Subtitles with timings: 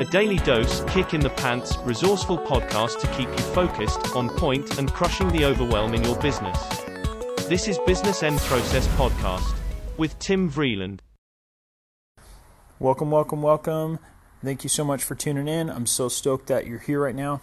[0.00, 4.78] A daily dose, kick in the pants, resourceful podcast to keep you focused, on point,
[4.78, 6.58] and crushing the overwhelm in your business.
[7.46, 9.54] This is Business End Process Podcast
[9.98, 11.00] with Tim Vreeland.
[12.78, 13.98] Welcome, welcome, welcome.
[14.42, 15.68] Thank you so much for tuning in.
[15.68, 17.42] I'm so stoked that you're here right now.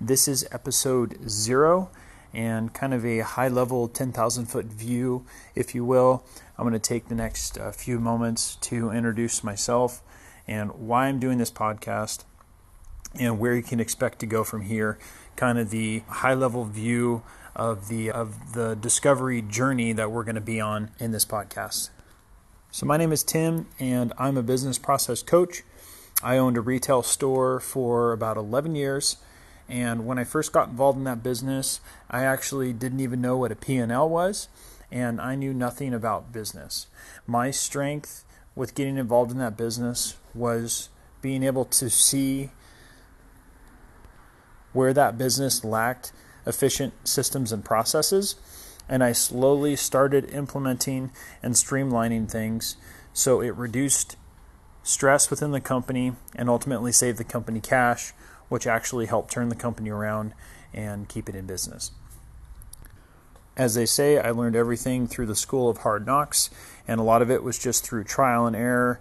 [0.00, 1.90] This is episode zero
[2.32, 5.24] and kind of a high level 10,000 foot view,
[5.54, 6.24] if you will.
[6.56, 10.02] I'm going to take the next uh, few moments to introduce myself
[10.46, 12.24] and why I'm doing this podcast
[13.18, 14.98] and where you can expect to go from here.
[15.36, 17.22] Kind of the high level view
[17.54, 21.90] of the of the discovery journey that we're going to be on in this podcast.
[22.70, 25.62] So my name is Tim and I'm a business process coach.
[26.22, 29.16] I owned a retail store for about 11 years
[29.68, 33.52] and when I first got involved in that business, I actually didn't even know what
[33.52, 34.48] a P&L was
[34.90, 36.86] and I knew nothing about business.
[37.26, 40.88] My strength with getting involved in that business was
[41.20, 42.50] being able to see
[44.72, 46.12] where that business lacked
[46.46, 48.36] efficient systems and processes.
[48.88, 51.10] And I slowly started implementing
[51.42, 52.76] and streamlining things
[53.12, 54.16] so it reduced
[54.82, 58.12] stress within the company and ultimately saved the company cash,
[58.48, 60.34] which actually helped turn the company around
[60.72, 61.90] and keep it in business.
[63.56, 66.48] As they say, I learned everything through the school of hard knocks,
[66.86, 69.00] and a lot of it was just through trial and error,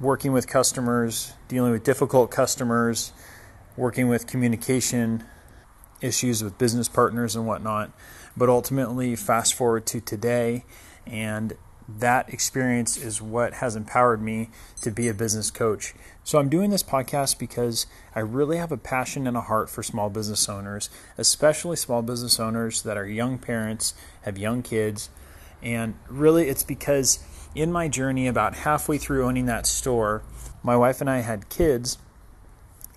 [0.00, 3.12] working with customers, dealing with difficult customers,
[3.76, 5.22] working with communication
[6.00, 7.92] issues with business partners and whatnot.
[8.36, 10.64] But ultimately, fast forward to today,
[11.06, 11.56] and
[11.88, 14.50] that experience is what has empowered me
[14.82, 15.94] to be a business coach.
[16.24, 19.82] So I'm doing this podcast because I really have a passion and a heart for
[19.82, 25.08] small business owners, especially small business owners that are young parents, have young kids.
[25.62, 30.22] And really, it's because in my journey, about halfway through owning that store,
[30.62, 31.98] my wife and I had kids,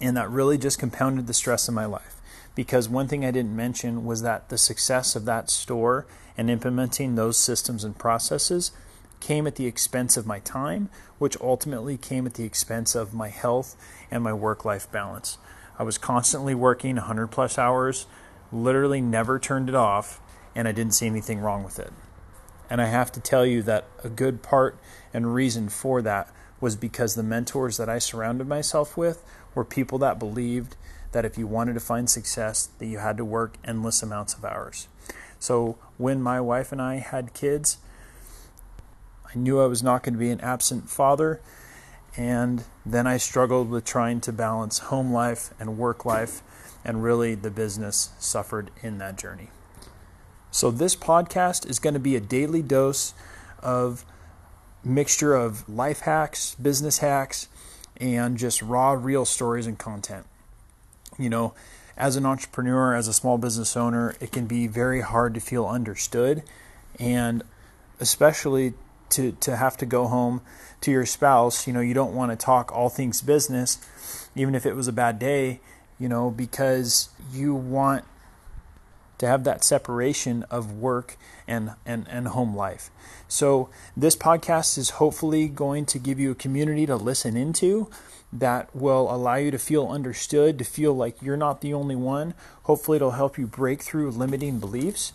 [0.02, 2.09] and that really just compounded the stress in my life.
[2.56, 6.06] Because one thing I didn't mention was that the success of that store
[6.38, 8.72] and implementing those systems and processes
[9.20, 13.30] came at the expense of my time, which ultimately came at the expense of my
[13.30, 13.76] health
[14.10, 15.38] and my work life balance.
[15.78, 18.06] I was constantly working 100 plus hours,
[18.52, 20.20] literally never turned it off,
[20.56, 21.94] and I didn't see anything wrong with it.
[22.70, 24.78] And I have to tell you that a good part
[25.14, 29.24] and reason for that was because the mentors that I surrounded myself with
[29.56, 30.76] were people that believed
[31.12, 34.46] that if you wanted to find success that you had to work endless amounts of
[34.46, 34.88] hours.
[35.40, 37.78] So when my wife and I had kids,
[39.26, 41.40] I knew I was not going to be an absent father.
[42.18, 46.42] And then I struggled with trying to balance home life and work life,
[46.84, 49.50] and really the business suffered in that journey.
[50.52, 53.14] So, this podcast is going to be a daily dose
[53.60, 54.04] of
[54.84, 57.48] mixture of life hacks, business hacks,
[57.98, 60.26] and just raw, real stories and content.
[61.20, 61.54] You know,
[61.98, 65.68] as an entrepreneur, as a small business owner, it can be very hard to feel
[65.68, 66.42] understood
[66.98, 67.44] and
[68.00, 68.74] especially
[69.10, 70.42] to, to have to go home
[70.82, 71.68] to your spouse.
[71.68, 73.80] You know, you don't want to talk all things business,
[74.36, 75.60] even if it was a bad day,
[76.00, 78.06] you know, because you want
[79.20, 82.90] to have that separation of work and, and, and home life.
[83.28, 87.90] So, this podcast is hopefully going to give you a community to listen into
[88.34, 92.34] that will allow you to feel understood, to feel like you're not the only one.
[92.64, 95.14] Hopefully, it'll help you break through limiting beliefs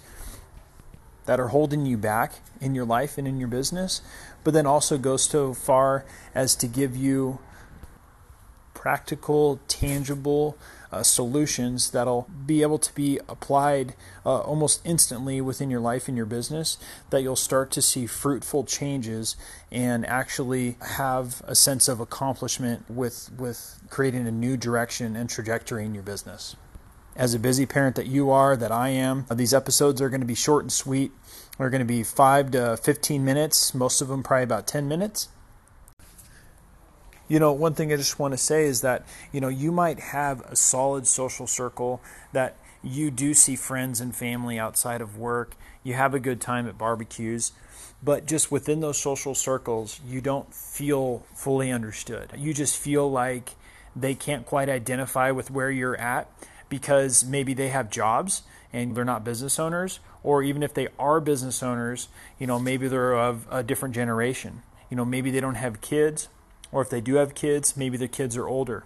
[1.27, 4.03] that are holding you back in your life and in your business,
[4.43, 6.05] but then also goes so far
[6.35, 7.39] as to give you
[8.75, 10.59] practical, tangible
[10.95, 13.95] uh, solutions that'll be able to be applied
[14.25, 16.79] uh, almost instantly within your life and your business,
[17.11, 19.37] that you'll start to see fruitful changes
[19.73, 25.85] and actually have a sense of accomplishment with, with creating a new direction and trajectory
[25.85, 26.55] in your business.
[27.17, 30.27] As a busy parent that you are, that I am, these episodes are going to
[30.27, 31.13] be short and sweet.
[31.59, 35.29] They're going to be 5 to 15 minutes, most of them probably about 10 minutes.
[37.27, 39.99] You know, one thing I just want to say is that, you know, you might
[39.99, 45.57] have a solid social circle that you do see friends and family outside of work.
[45.83, 47.53] You have a good time at barbecues,
[48.03, 52.31] but just within those social circles, you don't feel fully understood.
[52.37, 53.53] You just feel like
[53.97, 56.29] they can't quite identify with where you're at
[56.69, 58.43] because maybe they have jobs
[58.73, 62.89] and they're not business owners, or even if they are business owners, you know, maybe
[62.89, 64.63] they're of a different generation.
[64.91, 66.29] You know, maybe they don't have kids
[66.75, 68.85] or if they do have kids, maybe their kids are older.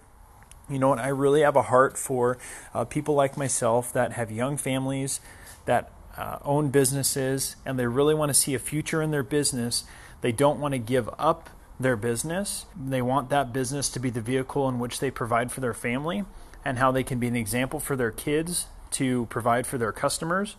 [0.69, 0.99] You know what?
[0.99, 2.37] I really have a heart for
[2.71, 5.19] uh, people like myself that have young families,
[5.65, 9.85] that uh, own businesses and they really want to see a future in their business,
[10.21, 11.49] they don't want to give up
[11.79, 12.67] their business.
[12.79, 16.25] They want that business to be the vehicle in which they provide for their family
[16.63, 20.57] and how they can be an example for their kids to provide for their customers.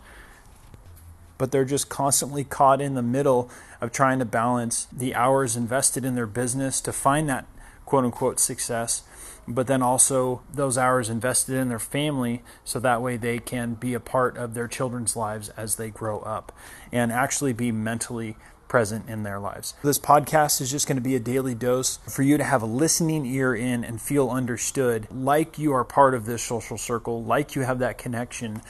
[1.40, 3.48] But they're just constantly caught in the middle
[3.80, 7.46] of trying to balance the hours invested in their business to find that
[7.86, 9.04] quote unquote success,
[9.48, 13.94] but then also those hours invested in their family so that way they can be
[13.94, 16.52] a part of their children's lives as they grow up
[16.92, 18.36] and actually be mentally
[18.70, 19.74] present in their lives.
[19.82, 22.66] This podcast is just going to be a daily dose for you to have a
[22.66, 27.54] listening ear in and feel understood, like you are part of this social circle, like
[27.54, 28.62] you have that connection,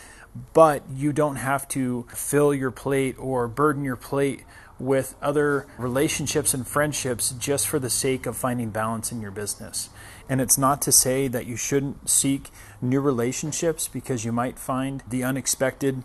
[0.53, 4.45] but you don't have to fill your plate or burden your plate
[4.79, 9.91] with other relationships and friendships just for the sake of finding balance in your business.
[10.29, 12.49] And it's not to say that you shouldn't seek
[12.81, 16.03] new relationships because you might find the unexpected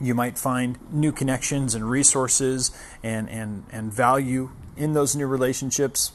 [0.00, 2.70] you might find new connections and resources
[3.02, 6.12] and, and, and value in those new relationships.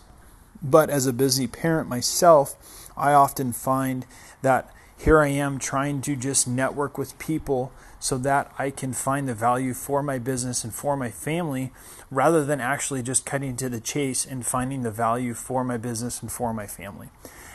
[0.61, 4.05] But as a busy parent myself, I often find
[4.41, 7.71] that here I am trying to just network with people
[8.05, 11.71] so that I can find the value for my business and for my family
[12.11, 16.21] rather than actually just cutting to the chase and finding the value for my business
[16.21, 17.09] and for my family.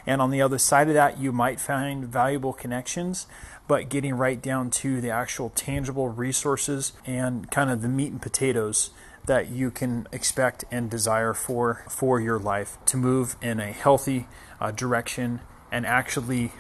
[0.04, 3.28] And on the other side of that, you might find valuable connections,
[3.68, 8.20] but getting right down to the actual tangible resources and kind of the meat and
[8.20, 8.90] potatoes
[9.26, 14.26] that you can expect and desire for for your life to move in a healthy
[14.60, 16.50] uh, direction and actually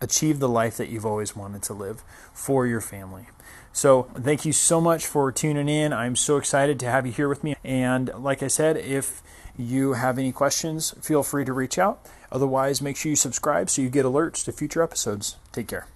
[0.00, 2.02] achieve the life that you've always wanted to live
[2.32, 3.26] for your family.
[3.72, 5.92] So, thank you so much for tuning in.
[5.92, 7.54] I'm so excited to have you here with me.
[7.62, 9.22] And like I said, if
[9.56, 12.04] you have any questions, feel free to reach out.
[12.30, 15.36] Otherwise, make sure you subscribe so you get alerts to future episodes.
[15.52, 15.86] Take care.